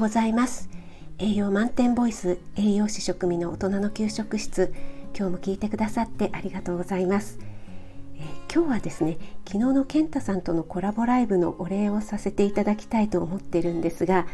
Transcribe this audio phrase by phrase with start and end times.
[0.00, 0.70] ございます。
[1.18, 4.72] 栄養満点ボイス栄養士食味の大人の給食室
[5.14, 7.38] 今日も聞いてくださってありがとうございます、
[8.16, 14.26] えー、今日はですね昨日の健太さんとのコラボライブのお礼をさせていただきたいと思ってるんですが、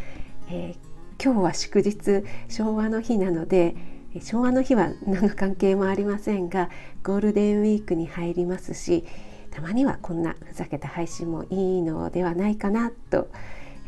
[0.48, 3.74] えー、今日は祝日昭和の日なので
[4.22, 6.70] 昭和の日は何の関係もありませんが
[7.02, 9.04] ゴールデンウィークに入りますし
[9.50, 13.28] たまにはこんなふざけた配信もいいのではないかなと、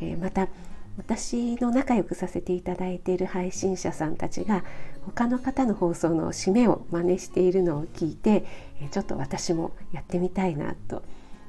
[0.00, 0.48] えー、また
[0.98, 4.64] 私の仲良くさせていただいている配信者さんたちが
[5.06, 8.44] 他の方の放送の締めを真似しているのを聞いて
[8.90, 11.02] ちょっと私もやってみたいなと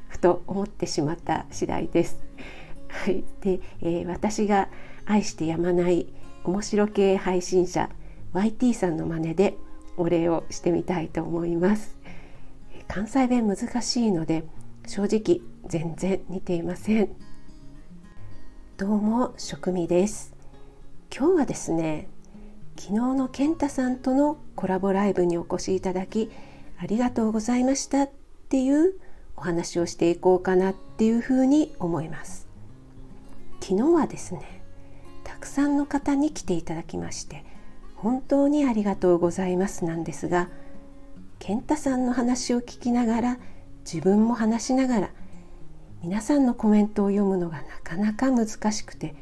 [0.08, 2.20] ふと思ってしまった次第です。
[2.90, 4.70] はい、で、えー、私が
[5.06, 6.08] 愛してやまない
[6.44, 7.90] 面白系配信者
[8.34, 9.56] YT さんの真似で
[9.98, 11.98] お礼をしてみたいと思います。
[12.88, 14.44] 関西弁難しいので
[14.88, 17.29] 正直全然似ていません。
[18.80, 20.34] どうも食味です。
[21.14, 22.08] 今日はですね
[22.78, 26.32] 昨日の健太さんとのコラボライブにお越しいただき
[26.78, 28.10] ありがとうございましたっ
[28.48, 28.94] ていう
[29.36, 32.48] お話をしていこうかなっていうふうに思います。
[33.60, 34.62] 昨日はですね
[35.26, 37.44] たくさんの方に来ていただきまして
[37.98, 40.48] 本当にありがとうございますなんですが
[41.38, 43.40] 健太さんの話を聞きながら
[43.84, 45.10] 自分も話しながら
[46.02, 49.16] 皆さんのコメントを読むのがなかなか難しくて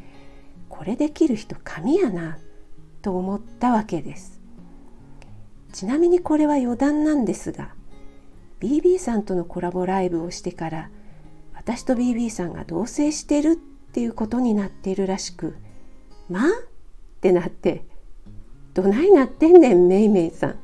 [0.70, 2.38] これできる人神やな
[3.02, 4.40] と思ったわけです。
[5.74, 7.74] ちなみにこれは余談なんですが
[8.60, 10.90] BB さんとのコラボライブをしてから
[11.54, 15.56] 私と BB さんが同棲してるっていうことになっているらしく
[16.30, 16.50] まあ？
[16.50, 16.52] っ
[17.22, 17.86] てなって
[18.74, 20.56] どないなってんねんめいめいさん。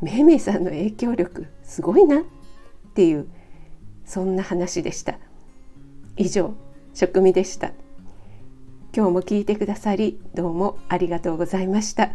[0.00, 2.22] めいめいさんの影響力すごいなっ
[2.94, 3.28] ていう
[4.10, 5.20] そんな話でした。
[6.16, 6.52] 以上
[6.94, 7.68] 食味でした。
[8.92, 12.10] 今日も聞いてくださりどうもありがとうございました。